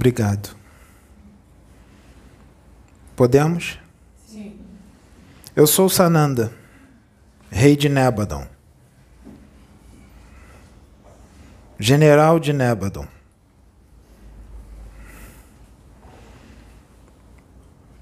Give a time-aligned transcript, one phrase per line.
[0.00, 0.56] Obrigado.
[3.14, 3.78] Podemos?
[4.26, 4.58] Sim.
[5.54, 6.50] Eu sou Sananda,
[7.50, 8.46] rei de Nébadon.
[11.78, 13.06] General de Nébadon.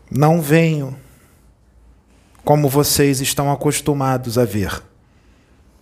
[0.09, 0.97] Não venho
[2.45, 4.85] como vocês estão acostumados a ver.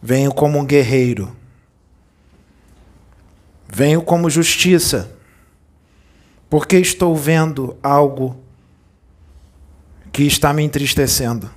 [0.01, 1.37] Venho como um guerreiro.
[3.69, 5.15] Venho como justiça,
[6.49, 8.41] porque estou vendo algo
[10.13, 11.51] que está me entristecendo.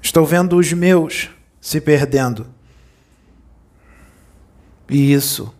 [0.00, 1.30] Estou vendo os meus
[1.60, 2.46] se perdendo.
[4.88, 5.52] E isso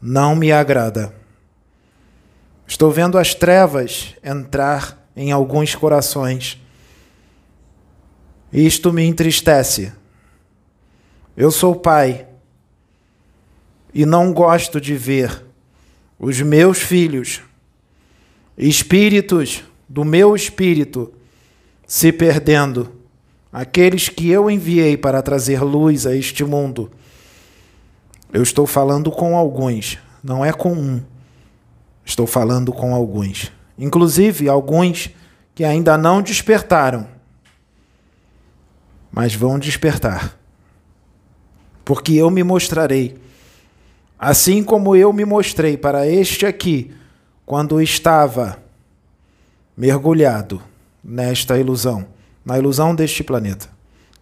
[0.00, 1.14] não me agrada.
[2.66, 6.60] Estou vendo as trevas entrar em alguns corações.
[8.52, 9.92] Isto me entristece.
[11.36, 12.26] Eu sou pai
[13.92, 15.45] e não gosto de ver
[16.18, 17.42] os meus filhos,
[18.56, 21.12] espíritos do meu espírito,
[21.86, 22.92] se perdendo,
[23.52, 26.90] aqueles que eu enviei para trazer luz a este mundo.
[28.32, 31.02] Eu estou falando com alguns, não é com um.
[32.04, 33.52] Estou falando com alguns.
[33.78, 35.10] Inclusive alguns
[35.54, 37.08] que ainda não despertaram,
[39.10, 40.38] mas vão despertar.
[41.84, 43.16] Porque eu me mostrarei,
[44.18, 46.92] assim como eu me mostrei para este aqui,
[47.44, 48.62] quando estava
[49.76, 50.60] mergulhado
[51.02, 52.06] nesta ilusão,
[52.44, 53.68] na ilusão deste planeta.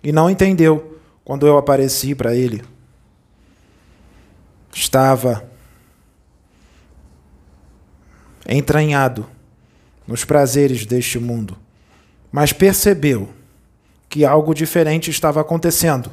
[0.03, 2.63] E não entendeu quando eu apareci para ele.
[4.73, 5.49] Estava
[8.47, 9.27] entranhado
[10.07, 11.57] nos prazeres deste mundo,
[12.31, 13.31] mas percebeu
[14.09, 16.11] que algo diferente estava acontecendo.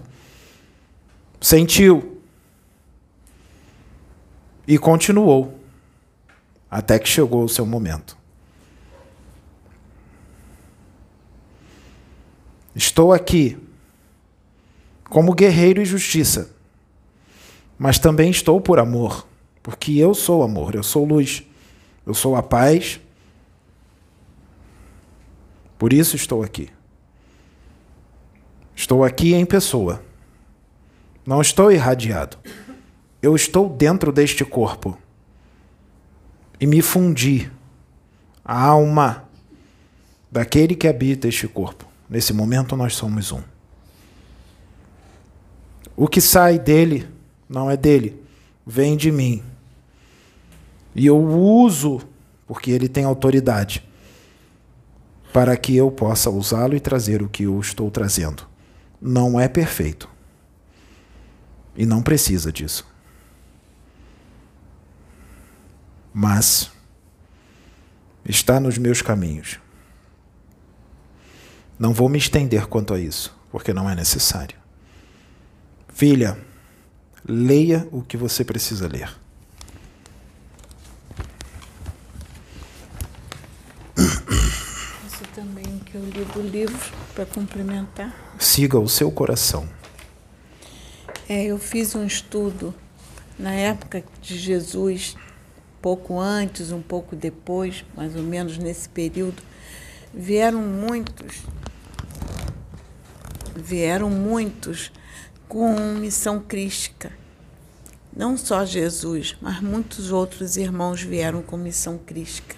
[1.42, 2.11] Sentiu
[4.68, 5.60] e continuou
[6.70, 8.18] até que chegou o seu momento.
[12.74, 13.58] Estou aqui
[15.10, 16.56] como guerreiro e justiça,
[17.78, 19.28] mas também estou por amor,
[19.62, 21.44] porque eu sou amor, eu sou luz,
[22.06, 23.00] eu sou a paz.
[25.78, 26.70] Por isso estou aqui.
[28.76, 30.02] Estou aqui em pessoa.
[31.26, 32.38] Não estou irradiado.
[33.22, 34.98] Eu estou dentro deste corpo.
[36.60, 37.52] E me fundi
[38.44, 39.28] a alma
[40.32, 41.86] daquele que habita este corpo.
[42.10, 43.42] Nesse momento nós somos um.
[45.96, 47.08] O que sai dele
[47.48, 48.22] não é dele,
[48.66, 49.44] vem de mim.
[50.96, 52.02] E eu uso,
[52.48, 53.88] porque ele tem autoridade,
[55.32, 58.48] para que eu possa usá-lo e trazer o que eu estou trazendo.
[59.02, 60.10] Não é perfeito.
[61.76, 62.91] E não precisa disso.
[66.14, 66.72] Mas
[68.26, 69.60] está nos meus caminhos.
[71.78, 74.58] Não vou me estender quanto a isso, porque não é necessário.
[75.94, 76.38] Filha,
[77.28, 79.10] leia o que você precisa ler.
[83.98, 88.14] Isso também que eu li do livro para complementar.
[88.38, 89.68] Siga o seu coração.
[91.28, 92.74] É, eu fiz um estudo
[93.40, 95.16] na época de Jesus,
[95.82, 99.42] pouco antes, um pouco depois, mais ou menos nesse período,
[100.14, 101.44] vieram muitos
[103.56, 104.92] vieram muitos
[105.48, 107.12] com missão crística.
[108.16, 112.56] Não só Jesus, mas muitos outros irmãos vieram com missão crística.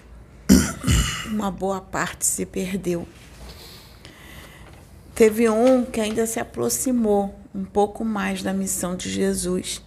[1.28, 3.07] Uma boa parte se perdeu.
[5.13, 9.81] Teve um que ainda se aproximou um pouco mais da missão de Jesus.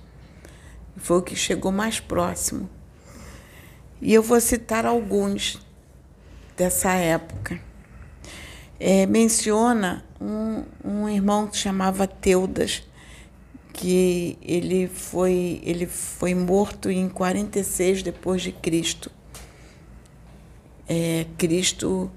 [0.97, 2.71] Foi o que chegou mais próximo.
[4.01, 5.59] E eu vou citar alguns
[6.57, 7.61] dessa época.
[8.79, 12.83] É, menciona um, um irmão que chamava Teudas,
[13.73, 19.11] que ele foi, ele foi morto em 46 depois de Cristo.
[20.89, 22.11] É, Cristo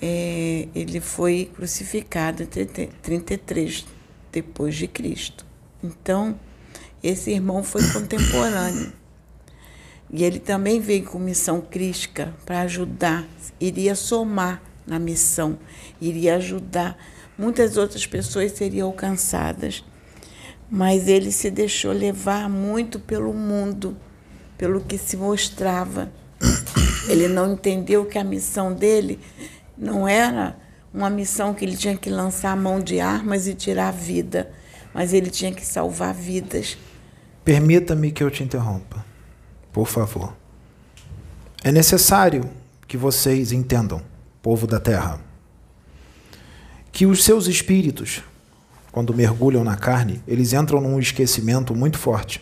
[0.00, 3.86] é, ele foi crucificado em 33
[4.32, 5.46] depois de Cristo.
[5.82, 6.38] Então,
[7.02, 8.92] esse irmão foi contemporâneo.
[10.14, 13.26] E ele também veio com missão crística para ajudar,
[13.60, 15.58] iria somar na missão,
[16.00, 16.96] iria ajudar
[17.36, 19.84] muitas outras pessoas seriam alcançadas.
[20.70, 23.96] Mas ele se deixou levar muito pelo mundo,
[24.56, 26.12] pelo que se mostrava.
[27.08, 29.18] Ele não entendeu que a missão dele
[29.76, 30.56] não era
[30.92, 34.48] uma missão que ele tinha que lançar a mão de armas e tirar a vida,
[34.94, 36.78] mas ele tinha que salvar vidas.
[37.44, 39.04] Permita-me que eu te interrompa,
[39.74, 40.32] por favor.
[41.64, 42.48] É necessário
[42.86, 44.00] que vocês entendam,
[44.40, 45.20] povo da terra,
[46.92, 48.22] que os seus espíritos,
[48.92, 52.40] quando mergulham na carne, eles entram num esquecimento muito forte.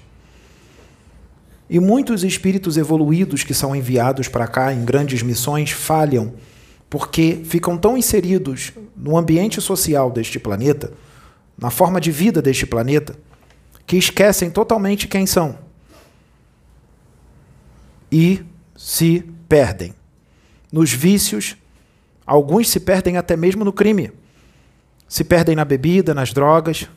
[1.70, 6.34] E muitos espíritos evoluídos que são enviados para cá em grandes missões falham
[6.90, 10.92] porque ficam tão inseridos no ambiente social deste planeta,
[11.56, 13.16] na forma de vida deste planeta,
[13.86, 15.71] que esquecem totalmente quem são.
[18.12, 18.44] E
[18.76, 19.94] se perdem.
[20.70, 21.56] Nos vícios,
[22.26, 24.12] alguns se perdem até mesmo no crime.
[25.08, 26.88] Se perdem na bebida, nas drogas.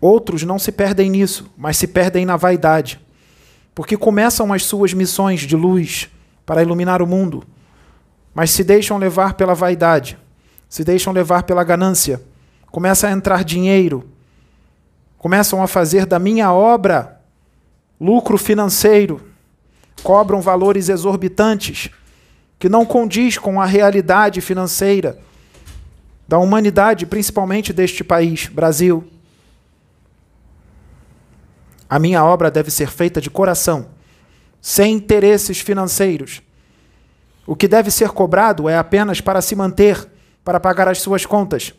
[0.00, 3.00] Outros não se perdem nisso, mas se perdem na vaidade.
[3.74, 6.08] Porque começam as suas missões de luz
[6.44, 7.44] para iluminar o mundo,
[8.34, 10.18] mas se deixam levar pela vaidade,
[10.68, 12.22] se deixam levar pela ganância.
[12.70, 14.08] Começa a entrar dinheiro,
[15.18, 17.20] começam a fazer da minha obra
[18.00, 19.27] lucro financeiro
[20.02, 21.90] cobram valores exorbitantes
[22.58, 25.18] que não condiz com a realidade financeira
[26.26, 29.08] da humanidade, principalmente deste país, Brasil.
[31.88, 33.86] A minha obra deve ser feita de coração,
[34.60, 36.42] sem interesses financeiros.
[37.46, 40.06] O que deve ser cobrado é apenas para se manter,
[40.44, 41.72] para pagar as suas contas.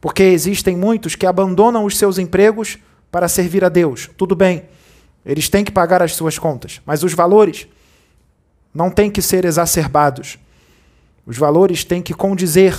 [0.00, 2.78] Porque existem muitos que abandonam os seus empregos
[3.10, 4.08] para servir a Deus.
[4.16, 4.62] Tudo bem.
[5.28, 7.68] Eles têm que pagar as suas contas, mas os valores
[8.72, 10.38] não têm que ser exacerbados.
[11.26, 12.74] Os valores têm que condizer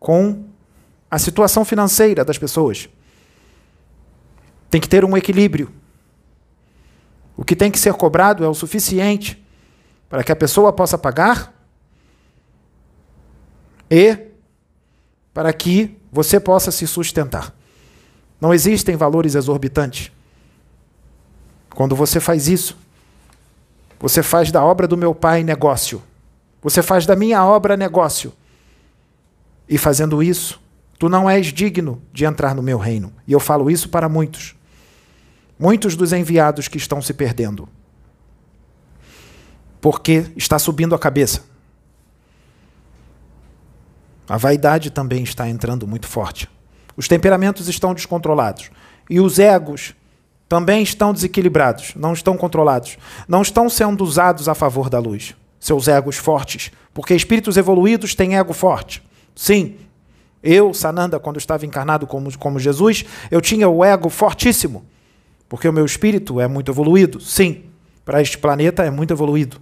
[0.00, 0.46] com
[1.10, 2.88] a situação financeira das pessoas.
[4.70, 5.70] Tem que ter um equilíbrio.
[7.36, 9.44] O que tem que ser cobrado é o suficiente
[10.08, 11.52] para que a pessoa possa pagar
[13.90, 14.28] e
[15.34, 17.54] para que você possa se sustentar.
[18.40, 20.15] Não existem valores exorbitantes.
[21.76, 22.74] Quando você faz isso,
[24.00, 26.02] você faz da obra do meu pai negócio.
[26.62, 28.32] Você faz da minha obra negócio.
[29.68, 30.58] E fazendo isso,
[30.98, 33.12] tu não és digno de entrar no meu reino.
[33.28, 34.56] E eu falo isso para muitos.
[35.58, 37.68] Muitos dos enviados que estão se perdendo.
[39.78, 41.44] Porque está subindo a cabeça.
[44.26, 46.48] A vaidade também está entrando muito forte.
[46.96, 48.70] Os temperamentos estão descontrolados.
[49.10, 49.94] E os egos
[50.48, 55.34] também estão desequilibrados, não estão controlados, não estão sendo usados a favor da luz.
[55.58, 59.02] Seus egos fortes, porque espíritos evoluídos têm ego forte.
[59.34, 59.76] Sim,
[60.42, 64.84] eu, Sananda, quando estava encarnado como, como Jesus, eu tinha o ego fortíssimo,
[65.48, 67.20] porque o meu espírito é muito evoluído.
[67.20, 67.64] Sim,
[68.04, 69.60] para este planeta é muito evoluído.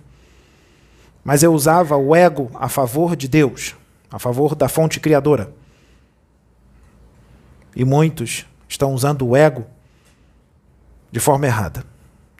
[1.25, 3.75] Mas eu usava o ego a favor de Deus,
[4.10, 5.50] a favor da fonte criadora.
[7.75, 9.64] E muitos estão usando o ego
[11.14, 11.84] de forma errada,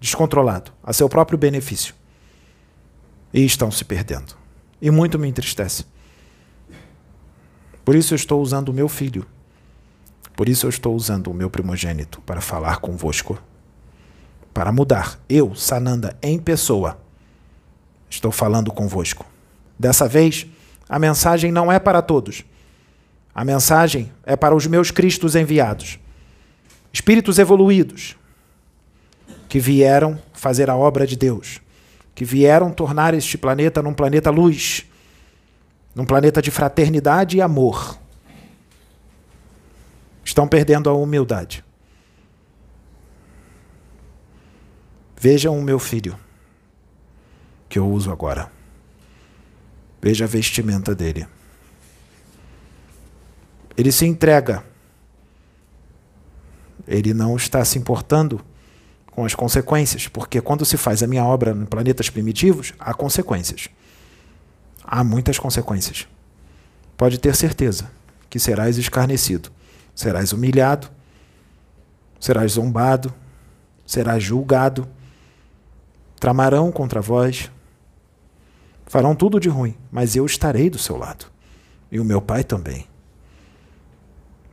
[0.01, 1.95] descontrolado, a seu próprio benefício.
[3.33, 4.35] E estão se perdendo.
[4.83, 5.87] E muito me entristece.
[7.85, 9.25] Por isso eu estou usando o meu filho.
[10.37, 13.41] Por isso eu estou usando o meu primogênito para falar convosco.
[14.53, 15.21] Para mudar.
[15.29, 16.99] Eu, Sananda, em pessoa,
[18.11, 19.25] estou falando convosco.
[19.79, 20.49] Dessa vez,
[20.89, 22.45] a mensagem não é para todos.
[23.33, 26.01] A mensagem é para os meus Cristos enviados.
[26.93, 28.17] Espíritos evoluídos,
[29.49, 31.61] que vieram fazer a obra de Deus,
[32.15, 34.87] que vieram tornar este planeta num planeta luz,
[35.95, 37.99] num planeta de fraternidade e amor.
[40.25, 41.65] Estão perdendo a humildade.
[45.17, 46.19] Vejam o meu filho,
[47.69, 48.51] que eu uso agora.
[50.03, 51.27] Veja a vestimenta dele.
[53.77, 54.65] Ele se entrega.
[56.87, 58.45] Ele não está se importando
[59.15, 63.69] com as consequências, porque quando se faz a minha obra em planetas primitivos, há consequências.
[64.83, 66.09] Há muitas consequências.
[66.97, 67.91] Pode ter certeza
[68.29, 69.51] que serás escarnecido,
[69.95, 70.91] serás humilhado,
[72.19, 73.15] serás zombado,
[73.87, 74.89] serás julgado,
[76.19, 77.51] tramarão contra vós,
[78.87, 81.27] farão tudo de ruim, mas eu estarei do seu lado,
[81.91, 82.89] e o meu Pai também.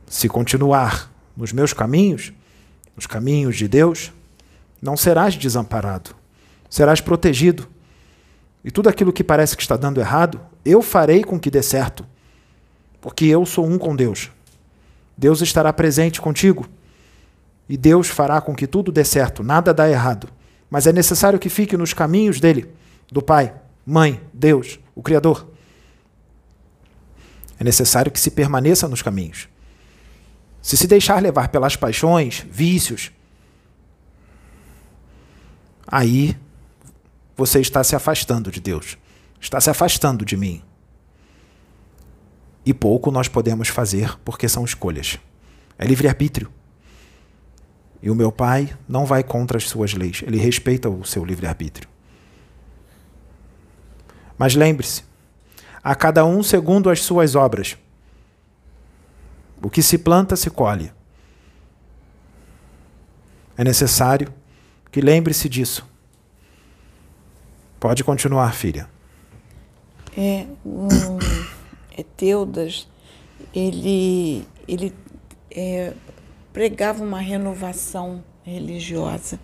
[0.06, 2.32] Se continuar nos meus caminhos,
[2.94, 4.12] nos caminhos de Deus,
[4.82, 6.10] não serás desamparado,
[6.68, 7.68] serás protegido.
[8.64, 12.04] E tudo aquilo que parece que está dando errado, eu farei com que dê certo,
[13.00, 14.30] porque eu sou um com Deus.
[15.16, 16.68] Deus estará presente contigo
[17.68, 20.28] e Deus fará com que tudo dê certo, nada dá errado.
[20.68, 22.68] Mas é necessário que fique nos caminhos dele,
[23.10, 23.54] do Pai,
[23.86, 25.48] Mãe, Deus, o Criador.
[27.58, 29.48] É necessário que se permaneça nos caminhos.
[30.60, 33.12] Se se deixar levar pelas paixões, vícios,
[35.92, 36.34] aí
[37.36, 38.96] você está se afastando de Deus,
[39.38, 40.62] está se afastando de mim.
[42.64, 45.18] E pouco nós podemos fazer porque são escolhas.
[45.78, 46.50] É livre-arbítrio.
[48.00, 51.88] E o meu pai não vai contra as suas leis, ele respeita o seu livre-arbítrio.
[54.38, 55.04] Mas lembre-se,
[55.84, 57.76] a cada um segundo as suas obras.
[59.62, 60.92] O que se planta, se colhe.
[63.56, 64.32] É necessário
[64.92, 65.84] que lembre-se disso.
[67.80, 68.88] Pode continuar, filha.
[70.16, 71.18] É, um,
[71.98, 72.86] é Teudas,
[73.54, 74.94] ele, ele
[75.50, 75.94] é,
[76.52, 79.40] pregava uma renovação religiosa.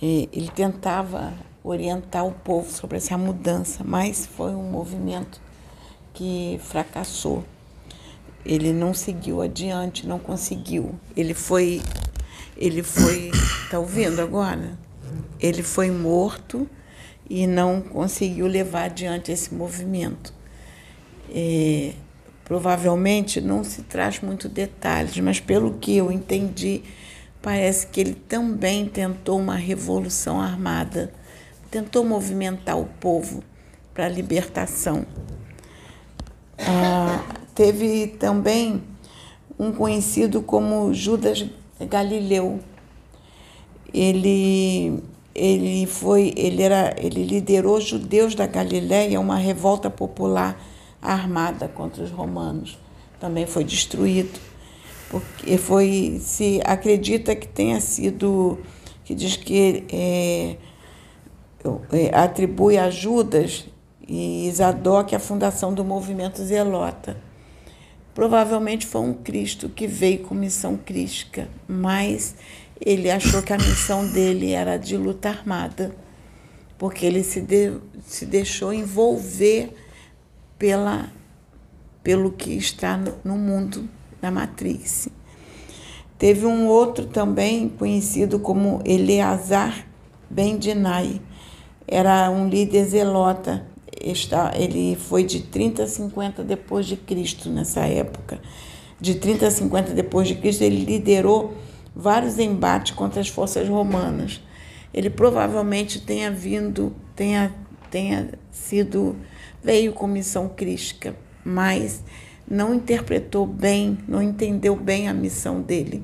[0.00, 5.40] E ele tentava orientar o povo sobre essa mudança, mas foi um movimento
[6.14, 7.44] que fracassou.
[8.44, 10.94] Ele não seguiu adiante, não conseguiu.
[11.16, 11.82] Ele foi,
[12.58, 13.30] ele foi,
[13.70, 14.76] tá ouvindo agora?
[15.38, 16.68] Ele foi morto
[17.30, 20.34] e não conseguiu levar adiante esse movimento.
[21.32, 21.92] É,
[22.44, 26.82] provavelmente não se traz muito detalhes, mas pelo que eu entendi,
[27.40, 31.12] parece que ele também tentou uma revolução armada,
[31.70, 33.44] tentou movimentar o povo
[33.94, 35.06] para a libertação.
[36.58, 37.22] Ah,
[37.54, 38.82] teve também
[39.58, 41.46] um conhecido como Judas
[41.86, 42.60] Galileu.
[43.92, 45.02] Ele
[45.38, 50.60] ele foi, ele era, ele liderou judeus da Galiléia uma revolta popular
[51.00, 52.76] armada contra os romanos.
[53.20, 54.38] Também foi destruído,
[55.08, 58.58] porque foi se acredita que tenha sido,
[59.04, 60.56] que diz que é,
[61.92, 63.66] é, atribui a Judas
[64.06, 67.16] e Isadoc a fundação do movimento Zelota.
[68.14, 72.34] Provavelmente foi um Cristo que veio com missão crística, mas
[72.80, 75.94] ele achou que a missão dele era de luta armada,
[76.76, 79.72] porque ele se, de, se deixou envolver
[80.58, 81.12] pela,
[82.02, 83.88] pelo que está no, no mundo
[84.20, 85.08] da matriz.
[86.18, 89.86] Teve um outro também conhecido como Eleazar
[90.28, 91.20] Ben Dinai.
[91.86, 93.67] Era um líder zelota.
[94.00, 98.40] Ele foi de 30 a 50 depois de Cristo nessa época.
[99.00, 101.54] De 30 a 50 depois de Cristo, ele liderou
[101.94, 104.40] vários embates contra as forças romanas.
[104.92, 107.54] Ele provavelmente tenha vindo, tenha,
[107.90, 109.16] tenha sido,
[109.62, 111.14] veio com missão crística,
[111.44, 112.02] mas
[112.50, 116.02] não interpretou bem, não entendeu bem a missão dele.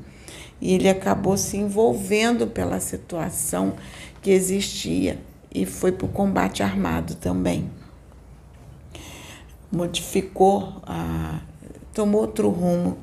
[0.60, 3.74] E ele acabou se envolvendo pela situação
[4.22, 5.18] que existia
[5.54, 7.70] e foi para o combate armado também.
[9.74, 11.40] Modificou, a,
[11.92, 12.98] tomou outro rumo.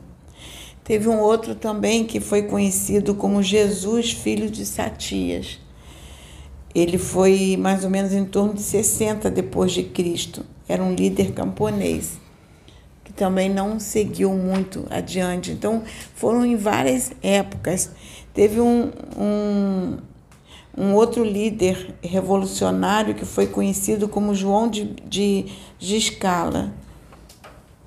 [0.84, 5.60] Teve um outro também que foi conhecido como Jesus, filho de Satias.
[6.74, 10.46] Ele foi mais ou menos em torno de 60 depois de Cristo.
[10.68, 12.20] Era um líder camponês
[13.04, 15.52] que também não seguiu muito adiante.
[15.52, 15.84] Então,
[16.16, 17.92] foram em várias épocas.
[18.34, 19.98] Teve um, um,
[20.78, 25.46] um outro líder revolucionário que foi conhecido como João de, de
[25.78, 26.74] Giscala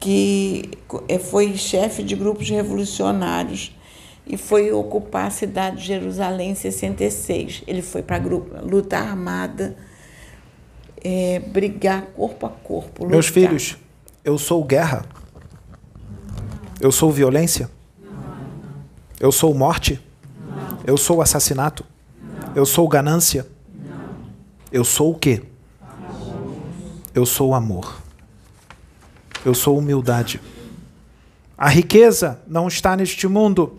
[0.04, 0.70] que
[1.08, 3.74] eh, foi chefe de grupos revolucionários
[4.26, 7.62] e foi ocupar a cidade de Jerusalém em 66.
[7.66, 9.74] Ele foi para a luta armada,
[11.02, 13.04] é, brigar corpo a corpo.
[13.04, 13.10] Lutar.
[13.12, 13.78] Meus filhos,
[14.22, 15.06] eu sou guerra?
[16.78, 17.70] Eu sou violência?
[19.18, 19.98] Eu sou morte?
[20.86, 21.82] Eu sou assassinato?
[22.54, 23.46] Eu sou ganância?
[24.70, 25.42] Eu sou o quê?
[27.14, 28.04] Eu sou amor
[29.44, 30.40] eu sou humildade.
[31.56, 33.78] A riqueza não está neste mundo.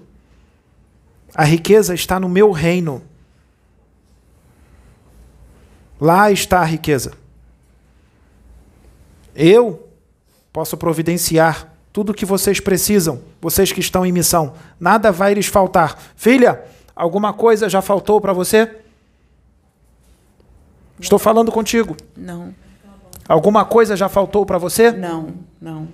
[1.33, 3.01] A riqueza está no meu reino.
[5.99, 7.13] Lá está a riqueza.
[9.33, 9.89] Eu
[10.53, 14.53] posso providenciar tudo o que vocês precisam, vocês que estão em missão.
[14.79, 16.01] Nada vai lhes faltar.
[16.15, 16.63] Filha,
[16.95, 18.77] alguma coisa já faltou para você?
[20.99, 21.95] Estou falando contigo.
[22.15, 22.53] Não.
[23.27, 24.91] Alguma coisa já faltou para você?
[24.91, 25.87] Não, não.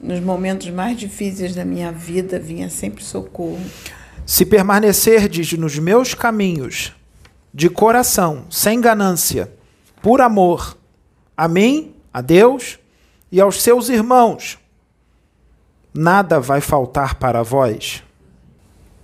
[0.00, 3.60] Nos momentos mais difíceis da minha vida vinha sempre socorro.
[4.24, 6.92] Se permanecerdes nos meus caminhos,
[7.52, 9.52] de coração, sem ganância,
[10.02, 10.76] por amor,
[11.36, 12.78] a mim, a Deus
[13.32, 14.58] e aos seus irmãos,
[15.92, 18.02] nada vai faltar para vós.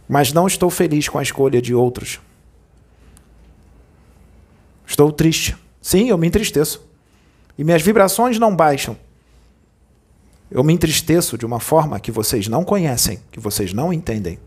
[0.08, 2.20] Mas não estou feliz com a escolha de outros.
[4.86, 5.56] Estou triste.
[5.80, 6.82] Sim, eu me entristeço.
[7.56, 8.96] E minhas vibrações não baixam.
[10.50, 14.38] Eu me entristeço de uma forma que vocês não conhecem, que vocês não entendem.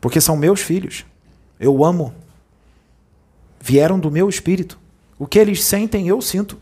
[0.00, 1.04] Porque são meus filhos.
[1.58, 2.14] Eu amo.
[3.60, 4.78] Vieram do meu espírito.
[5.18, 6.58] O que eles sentem, eu sinto.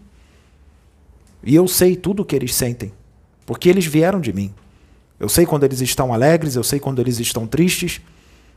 [1.42, 2.92] E eu sei tudo o que eles sentem,
[3.46, 4.52] porque eles vieram de mim.
[5.18, 8.00] Eu sei quando eles estão alegres, eu sei quando eles estão tristes,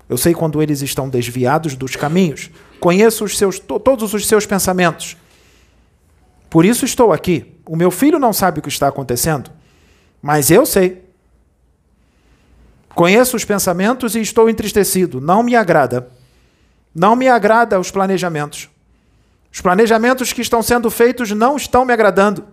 [0.08, 2.52] eu sei quando eles estão desviados dos caminhos.
[2.80, 5.18] Conheço os seus, todos os seus pensamentos.
[6.50, 7.56] Por isso estou aqui.
[7.66, 9.50] O meu filho não sabe o que está acontecendo,
[10.22, 11.02] mas eu sei.
[12.94, 15.22] Conheço os pensamentos e estou entristecido.
[15.22, 16.10] Não me agrada.
[16.94, 18.70] Não me agrada os planejamentos.
[19.52, 22.46] Os planejamentos que estão sendo feitos não estão me agradando.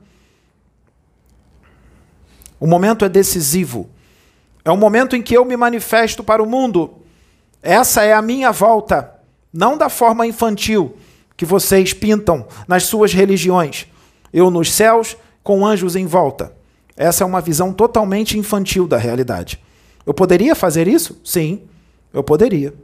[2.61, 3.91] O momento é decisivo.
[4.69, 6.99] É o momento em que eu me manifesto para o mundo.
[7.63, 9.19] Essa é a minha volta,
[9.51, 10.95] não da forma infantil
[11.39, 13.87] que vocês pintam nas suas religiões.
[14.31, 16.53] Eu nos céus com anjos em volta.
[16.99, 19.59] Essa é uma visão totalmente infantil da realidade.
[20.05, 21.19] Eu poderia fazer isso?
[21.25, 21.63] Sim,
[22.13, 22.75] eu poderia.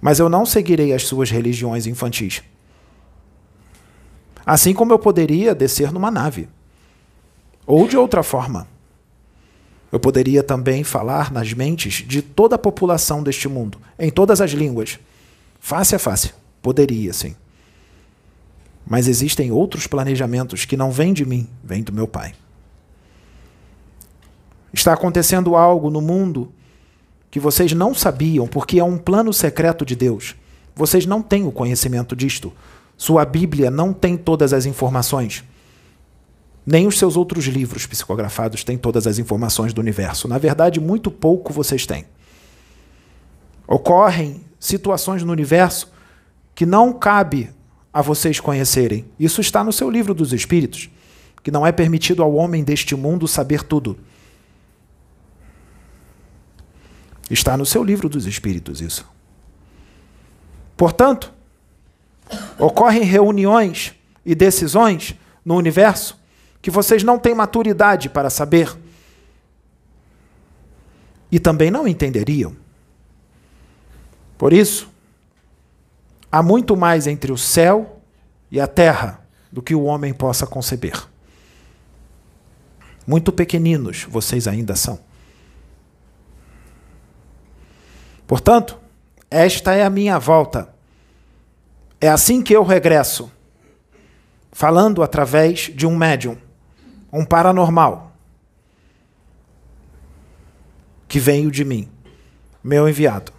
[0.00, 2.40] Mas eu não seguirei as suas religiões infantis.
[4.46, 6.48] Assim como eu poderia descer numa nave.
[7.66, 8.77] Ou de outra forma.
[9.90, 14.50] Eu poderia também falar nas mentes de toda a população deste mundo, em todas as
[14.50, 14.98] línguas.
[15.58, 16.32] Face a face.
[16.60, 17.34] Poderia, sim.
[18.86, 22.34] Mas existem outros planejamentos que não vêm de mim, vêm do meu Pai.
[24.72, 26.52] Está acontecendo algo no mundo
[27.30, 30.34] que vocês não sabiam, porque é um plano secreto de Deus.
[30.74, 32.52] Vocês não têm o conhecimento disto.
[32.96, 35.44] Sua Bíblia não tem todas as informações.
[36.70, 40.28] Nem os seus outros livros psicografados têm todas as informações do universo.
[40.28, 42.04] Na verdade, muito pouco vocês têm.
[43.66, 45.90] Ocorrem situações no universo
[46.54, 47.48] que não cabe
[47.90, 49.06] a vocês conhecerem.
[49.18, 50.90] Isso está no seu livro dos Espíritos,
[51.42, 53.98] que não é permitido ao homem deste mundo saber tudo.
[57.30, 59.08] Está no seu livro dos Espíritos isso.
[60.76, 61.32] Portanto,
[62.58, 66.18] ocorrem reuniões e decisões no universo
[66.60, 68.76] que vocês não têm maturidade para saber
[71.30, 72.56] e também não entenderiam.
[74.36, 74.88] Por isso,
[76.30, 78.00] há muito mais entre o céu
[78.50, 81.06] e a terra do que o homem possa conceber.
[83.06, 85.00] Muito pequeninos vocês ainda são.
[88.26, 88.78] Portanto,
[89.30, 90.74] esta é a minha volta.
[92.00, 93.32] É assim que eu regresso,
[94.52, 96.36] falando através de um médium,
[97.12, 98.12] um paranormal,
[101.06, 101.88] que veio de mim,
[102.62, 103.32] meu enviado,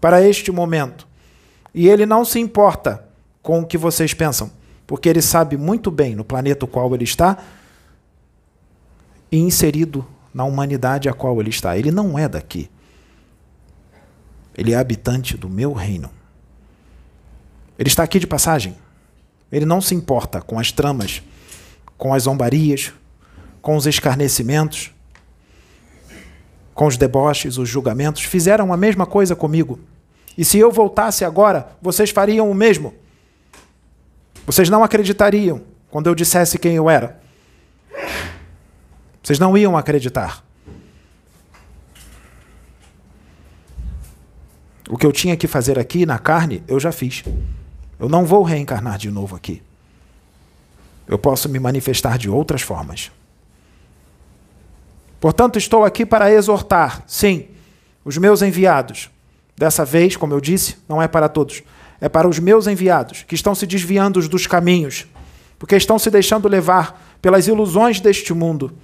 [0.00, 1.06] para este momento.
[1.74, 3.06] E ele não se importa
[3.42, 4.50] com o que vocês pensam,
[4.86, 7.38] porque ele sabe muito bem no planeta qual ele está
[9.30, 11.76] e inserido na humanidade a qual ele está.
[11.76, 12.70] Ele não é daqui.
[14.56, 16.10] Ele é habitante do meu reino.
[17.78, 18.76] Ele está aqui de passagem.
[19.50, 21.22] Ele não se importa com as tramas,
[21.96, 22.92] com as zombarias,
[23.60, 24.94] com os escarnecimentos,
[26.74, 28.22] com os deboches, os julgamentos.
[28.22, 29.80] Fizeram a mesma coisa comigo.
[30.36, 32.94] E se eu voltasse agora, vocês fariam o mesmo.
[34.44, 37.20] Vocês não acreditariam quando eu dissesse quem eu era.
[39.22, 40.44] Vocês não iam acreditar.
[44.88, 47.24] O que eu tinha que fazer aqui na carne, eu já fiz.
[47.98, 49.62] Eu não vou reencarnar de novo aqui.
[51.06, 53.10] Eu posso me manifestar de outras formas.
[55.20, 57.48] Portanto, estou aqui para exortar, sim,
[58.04, 59.10] os meus enviados.
[59.56, 61.62] Dessa vez, como eu disse, não é para todos.
[62.00, 65.06] É para os meus enviados, que estão se desviando dos caminhos,
[65.58, 68.76] porque estão se deixando levar pelas ilusões deste mundo.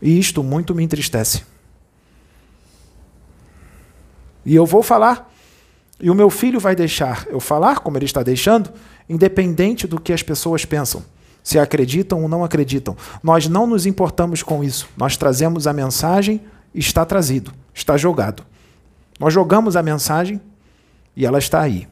[0.00, 1.42] E isto muito me entristece.
[4.44, 5.32] E eu vou falar.
[6.00, 8.72] E o meu filho vai deixar eu falar, como ele está deixando,
[9.08, 11.04] independente do que as pessoas pensam,
[11.42, 12.96] se acreditam ou não acreditam.
[13.22, 14.88] Nós não nos importamos com isso.
[14.96, 16.42] Nós trazemos a mensagem,
[16.74, 18.44] está trazido, está jogado.
[19.18, 20.40] Nós jogamos a mensagem
[21.16, 21.88] e ela está aí.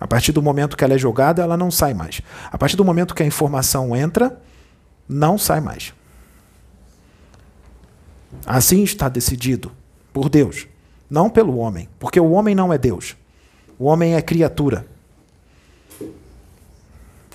[0.00, 2.20] A partir do momento que ela é jogada, ela não sai mais.
[2.50, 4.40] A partir do momento que a informação entra,
[5.08, 5.92] não sai mais.
[8.46, 9.72] Assim está decidido
[10.12, 10.66] por Deus.
[11.10, 13.16] Não pelo homem, porque o homem não é Deus.
[13.78, 14.86] O homem é criatura.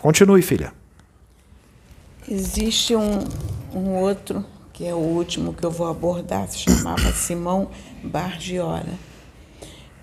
[0.04, 0.74] Continue, filha.
[2.30, 3.20] Existe um,
[3.74, 7.70] um outro, que é o último que eu vou abordar, se chamava Simão
[8.04, 9.00] Bargiora.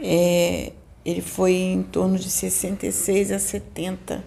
[0.00, 0.72] É,
[1.04, 4.24] ele foi em torno de 66 a 70.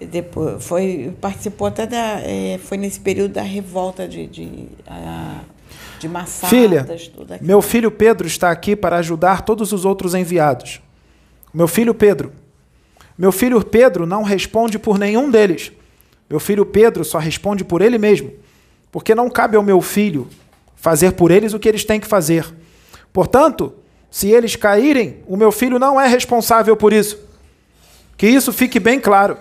[0.00, 2.20] Depois, foi, participou até da.
[2.20, 4.28] É, foi nesse período da revolta de.
[4.28, 5.40] de a,
[5.98, 6.86] de massadas, Filha,
[7.40, 10.80] meu filho Pedro está aqui para ajudar todos os outros enviados.
[11.52, 12.32] Meu filho Pedro.
[13.18, 15.72] Meu filho Pedro não responde por nenhum deles.
[16.30, 18.32] Meu filho Pedro só responde por ele mesmo.
[18.92, 20.28] Porque não cabe ao meu filho
[20.76, 22.46] fazer por eles o que eles têm que fazer.
[23.12, 23.74] Portanto,
[24.08, 27.18] se eles caírem, o meu filho não é responsável por isso.
[28.16, 29.36] Que isso fique bem claro.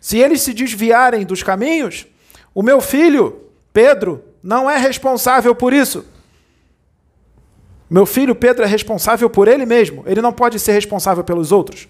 [0.00, 2.06] Se eles se desviarem dos caminhos,
[2.52, 6.04] o meu filho, Pedro, não é responsável por isso.
[7.88, 10.02] Meu filho Pedro é responsável por ele mesmo.
[10.06, 11.88] Ele não pode ser responsável pelos outros.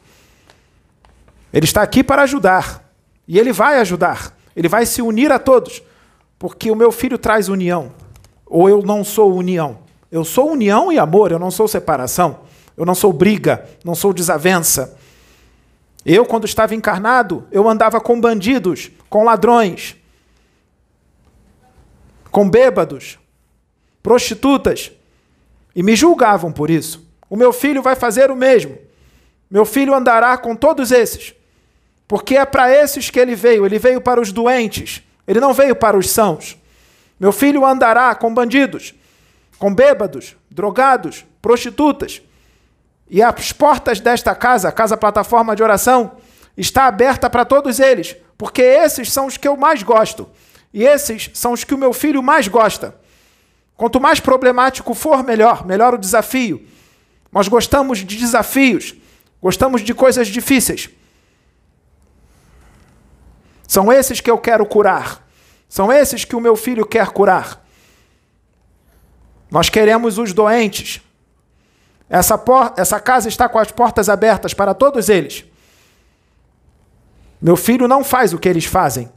[1.52, 2.92] Ele está aqui para ajudar.
[3.26, 4.36] E ele vai ajudar.
[4.54, 5.82] Ele vai se unir a todos.
[6.38, 7.92] Porque o meu filho traz união.
[8.46, 9.78] Ou eu não sou união.
[10.10, 12.40] Eu sou união e amor, eu não sou separação.
[12.76, 14.96] Eu não sou briga, não sou desavença.
[16.04, 19.96] Eu, quando estava encarnado, eu andava com bandidos, com ladrões,
[22.30, 23.18] com bêbados,
[24.02, 24.92] prostitutas,
[25.74, 27.06] e me julgavam por isso.
[27.28, 28.78] O meu filho vai fazer o mesmo.
[29.50, 31.34] Meu filho andará com todos esses,
[32.08, 33.66] porque é para esses que ele veio.
[33.66, 36.56] Ele veio para os doentes, ele não veio para os sãos.
[37.20, 38.94] Meu filho andará com bandidos,
[39.58, 42.22] com bêbados, drogados, prostitutas.
[43.10, 46.12] E as portas desta casa, a casa plataforma de oração,
[46.56, 50.28] está aberta para todos eles, porque esses são os que eu mais gosto.
[50.72, 52.94] E esses são os que o meu filho mais gosta.
[53.76, 56.64] Quanto mais problemático for, melhor, melhor o desafio.
[57.32, 58.94] Nós gostamos de desafios,
[59.40, 60.90] gostamos de coisas difíceis.
[63.68, 65.22] São esses que eu quero curar.
[65.68, 67.62] São esses que o meu filho quer curar.
[69.50, 71.02] Nós queremos os doentes.
[72.08, 72.42] Essa,
[72.78, 75.44] essa casa está com as portas abertas para todos eles.
[77.40, 79.12] Meu filho não faz o que eles fazem,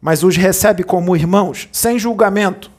[0.00, 2.70] mas os recebe como irmãos, sem julgamento.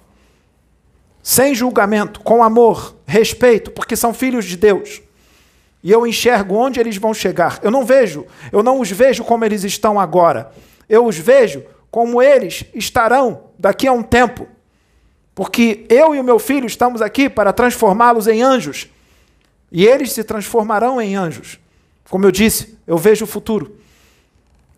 [1.22, 5.02] Sem julgamento, com amor, respeito, porque são filhos de Deus.
[5.84, 7.60] E eu enxergo onde eles vão chegar.
[7.62, 10.54] Eu não vejo, eu não os vejo como eles estão agora.
[10.88, 14.48] Eu os vejo como eles estarão daqui a um tempo.
[15.34, 18.90] Porque eu e o meu filho estamos aqui para transformá-los em anjos.
[19.72, 21.60] E eles se transformarão em anjos.
[22.10, 23.78] Como eu disse, eu vejo o futuro.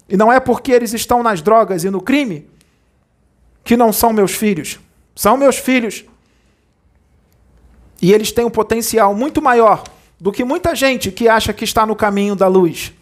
[0.10, 2.48] E não é porque eles estão nas drogas e no crime
[3.63, 4.80] que não são meus filhos.
[5.15, 6.06] São meus filhos.
[8.02, 9.84] E eles têm um potencial muito maior
[10.20, 12.93] do que muita gente que acha que está no caminho da luz.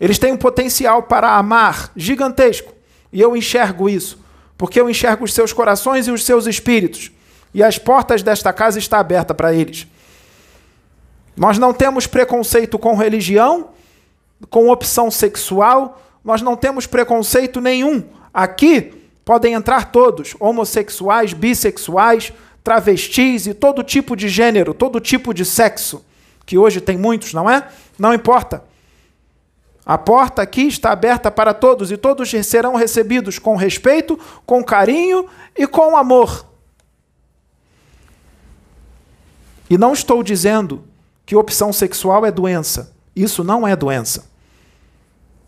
[0.00, 2.72] Eles têm um potencial para amar gigantesco.
[3.12, 4.18] E eu enxergo isso
[4.58, 7.12] porque eu enxergo os seus corações e os seus espíritos,
[7.54, 9.86] e as portas desta casa estão abertas para eles.
[11.36, 13.68] Nós não temos preconceito com religião,
[14.50, 18.02] com opção sexual, nós não temos preconceito nenhum.
[18.34, 18.92] Aqui
[19.24, 22.32] podem entrar todos, homossexuais, bissexuais,
[22.64, 26.04] travestis e todo tipo de gênero, todo tipo de sexo,
[26.44, 27.68] que hoje tem muitos, não é?
[27.96, 28.64] Não importa.
[29.88, 35.26] A porta aqui está aberta para todos e todos serão recebidos com respeito, com carinho
[35.56, 36.44] e com amor.
[39.70, 40.84] E não estou dizendo
[41.24, 42.92] que opção sexual é doença.
[43.16, 44.26] Isso não é doença.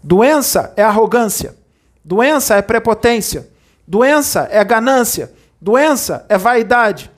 [0.03, 1.55] Doença é arrogância.
[2.03, 3.47] Doença é prepotência.
[3.87, 5.35] Doença é ganância.
[5.61, 7.11] Doença é vaidade.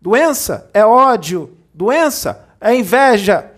[0.00, 1.58] Doença é ódio.
[1.74, 3.50] Doença é inveja.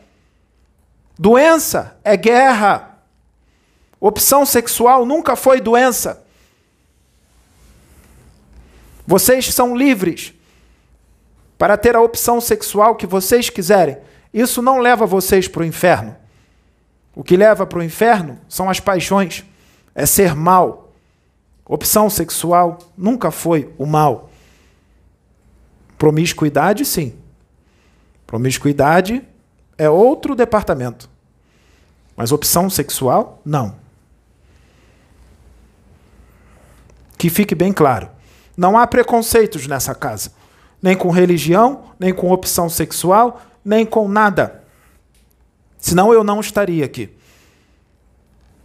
[1.19, 2.90] Doença é guerra.
[4.01, 6.25] Opção sexual nunca foi doença.
[9.07, 10.33] Vocês são livres
[11.59, 13.99] para ter a opção sexual que vocês quiserem.
[14.33, 16.17] Isso não leva vocês para o inferno.
[17.15, 19.45] O que leva para o inferno são as paixões,
[19.95, 20.93] é ser mal.
[21.67, 24.31] Opção sexual nunca foi o mal.
[25.99, 27.15] Promiscuidade, sim.
[28.27, 29.23] Promiscuidade
[29.77, 31.11] é outro departamento.
[32.17, 33.75] Mas opção sexual, não.
[37.21, 38.09] Que fique bem claro.
[38.57, 40.33] Não há preconceitos nessa casa.
[40.81, 44.65] Nem com religião, nem com opção sexual, nem com nada.
[45.77, 47.11] Senão eu não estaria aqui.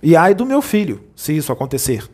[0.01, 2.09] E ai do meu filho, se isso acontecer.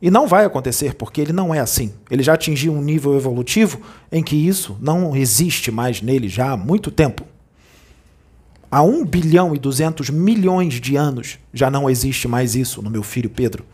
[0.00, 1.92] E não vai acontecer, porque ele não é assim.
[2.08, 3.80] Ele já atingiu um nível evolutivo
[4.12, 7.24] em que isso não existe mais nele já há muito tempo.
[8.70, 13.02] Há 1 bilhão e 200 milhões de anos já não existe mais isso no meu
[13.02, 13.64] filho Pedro.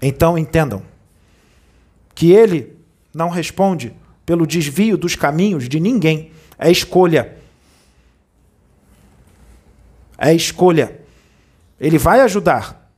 [0.00, 0.82] Então entendam
[2.14, 2.76] que ele
[3.14, 6.32] não responde pelo desvio dos caminhos de ninguém.
[6.58, 7.36] É escolha.
[10.16, 11.00] É escolha.
[11.78, 12.90] Ele vai ajudar.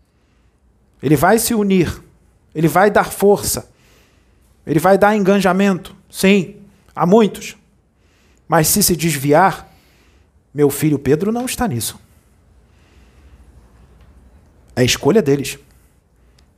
[1.02, 2.02] Ele vai se unir.
[2.54, 3.70] ele vai dar força,
[4.66, 6.56] ele vai dar engajamento, sim,
[6.94, 7.56] a muitos.
[8.46, 9.72] Mas se se desviar,
[10.52, 11.98] meu filho Pedro não está nisso.
[14.76, 15.58] É escolha deles.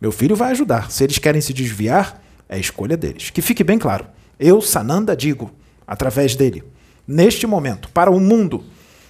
[0.05, 0.91] Meu filho vai ajudar.
[0.91, 3.31] Se eles querem se desviar, é escolha deles.
[3.31, 4.07] Que fique bem claro.
[4.39, 5.51] Eu, Sananda, digo,
[5.87, 6.63] através dele,
[7.09, 8.63] neste momento, para o mundo,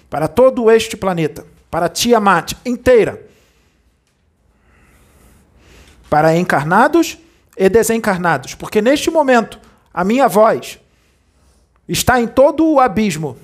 [0.09, 3.27] para todo este planeta, para Tiamat inteira,
[6.09, 7.19] para encarnados
[7.57, 9.59] e desencarnados, porque neste momento
[9.93, 10.79] a minha voz
[11.89, 13.37] está em todo o abismo,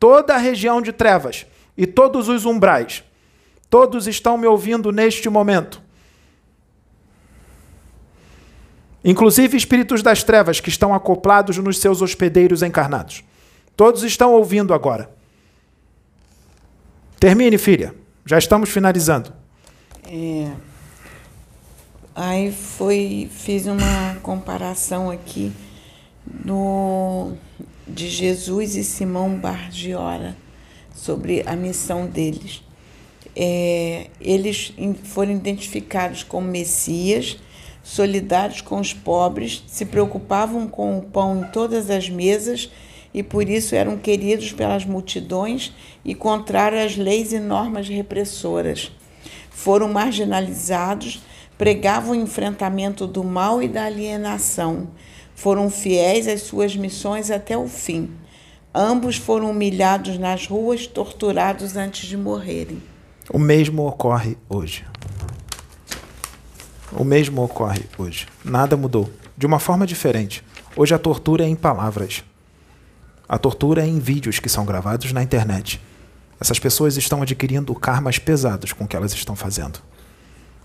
[0.00, 1.44] toda a região de trevas
[1.76, 3.04] e todos os umbrais.
[3.68, 5.84] Todos estão me ouvindo neste momento.
[9.06, 13.22] Inclusive espíritos das trevas que estão acoplados nos seus hospedeiros encarnados.
[13.76, 15.08] Todos estão ouvindo agora.
[17.20, 17.94] Termine, filha.
[18.24, 19.32] Já estamos finalizando.
[20.08, 20.50] É,
[22.16, 25.52] aí foi, fiz uma comparação aqui
[26.44, 27.34] no,
[27.86, 30.36] de Jesus e Simão Bargiora
[30.92, 32.60] sobre a missão deles.
[33.36, 37.38] É, eles foram identificados como Messias,
[37.86, 42.68] solidários com os pobres, se preocupavam com o pão em todas as mesas
[43.14, 45.72] e por isso eram queridos pelas multidões
[46.04, 48.90] e contrários às leis e normas repressoras.
[49.50, 51.22] Foram marginalizados,
[51.56, 54.88] pregavam o enfrentamento do mal e da alienação.
[55.36, 58.10] Foram fiéis às suas missões até o fim.
[58.74, 62.82] Ambos foram humilhados nas ruas, torturados antes de morrerem.
[63.32, 64.84] O mesmo ocorre hoje.
[66.92, 68.26] O mesmo ocorre hoje.
[68.44, 69.10] Nada mudou.
[69.36, 70.42] De uma forma diferente.
[70.74, 72.22] Hoje a tortura é em palavras.
[73.28, 75.80] A tortura é em vídeos que são gravados na internet.
[76.40, 79.80] Essas pessoas estão adquirindo karmas pesados com o que elas estão fazendo.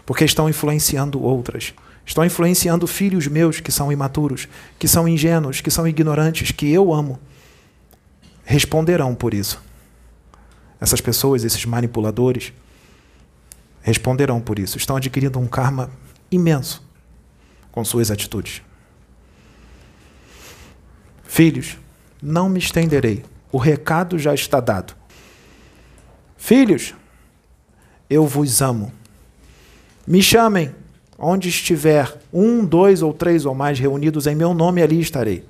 [0.05, 1.73] Porque estão influenciando outras.
[2.05, 6.93] Estão influenciando filhos meus que são imaturos, que são ingênuos, que são ignorantes, que eu
[6.93, 7.19] amo.
[8.43, 9.61] Responderão por isso.
[10.79, 12.51] Essas pessoas, esses manipuladores,
[13.81, 14.77] responderão por isso.
[14.77, 15.89] Estão adquirindo um karma
[16.31, 16.81] imenso
[17.71, 18.61] com suas atitudes.
[21.23, 21.77] Filhos,
[22.21, 23.23] não me estenderei.
[23.51, 24.95] O recado já está dado.
[26.37, 26.93] Filhos,
[28.09, 28.91] eu vos amo.
[30.05, 30.73] Me chamem
[31.17, 35.45] onde estiver um, dois ou três ou mais reunidos em meu nome, ali estarei.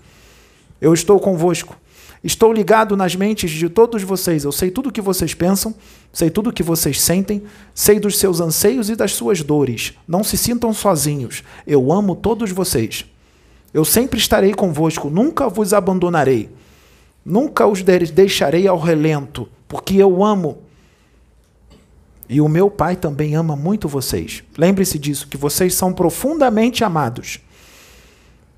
[0.79, 1.77] Eu estou convosco.
[2.23, 4.43] Estou ligado nas mentes de todos vocês.
[4.43, 5.73] Eu sei tudo o que vocês pensam,
[6.13, 9.93] sei tudo o que vocês sentem, sei dos seus anseios e das suas dores.
[10.07, 11.43] Não se sintam sozinhos.
[11.65, 13.05] Eu amo todos vocês.
[13.73, 16.49] Eu sempre estarei convosco, nunca vos abandonarei.
[17.25, 20.59] Nunca os deixarei ao relento, porque eu amo.
[22.29, 24.43] E o meu Pai também ama muito vocês.
[24.57, 27.39] Lembre-se disso, que vocês são profundamente amados.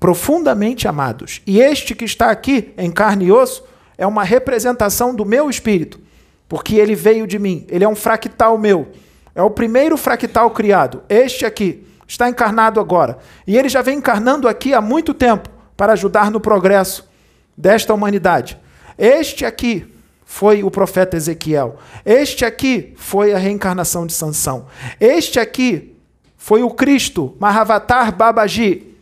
[0.04, 1.40] Profundamente amados.
[1.46, 3.64] E este que está aqui, em carne e osso,
[3.96, 5.98] é uma representação do meu espírito,
[6.46, 7.64] porque ele veio de mim.
[7.70, 8.88] Ele é um fractal meu.
[9.34, 11.02] É o primeiro fractal criado.
[11.08, 13.16] Este aqui está encarnado agora.
[13.46, 17.08] E ele já vem encarnando aqui há muito tempo para ajudar no progresso
[17.56, 18.58] desta humanidade.
[18.98, 19.90] Este aqui
[20.26, 21.78] foi o profeta Ezequiel.
[22.04, 24.66] Este aqui foi a reencarnação de Sansão.
[25.00, 25.96] Este aqui
[26.36, 28.93] foi o Cristo, Mahavatar Babaji,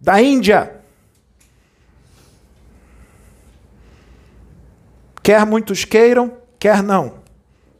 [0.00, 0.80] da Índia.
[5.22, 7.18] Quer muitos queiram, quer não.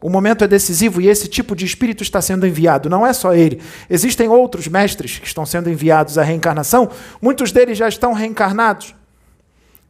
[0.00, 2.88] O momento é decisivo e esse tipo de espírito está sendo enviado.
[2.88, 3.60] Não é só ele.
[3.90, 6.90] Existem outros mestres que estão sendo enviados à reencarnação.
[7.20, 8.94] Muitos deles já estão reencarnados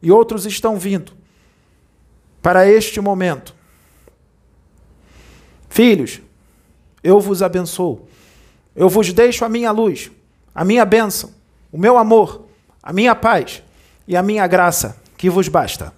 [0.01, 1.13] e outros estão vindo
[2.41, 3.53] para este momento.
[5.69, 6.21] Filhos,
[7.03, 8.07] eu vos abençoo.
[8.75, 10.09] Eu vos deixo a minha luz,
[10.55, 11.31] a minha bênção,
[11.71, 12.45] o meu amor,
[12.81, 13.61] a minha paz
[14.07, 15.93] e a minha graça, que vos basta.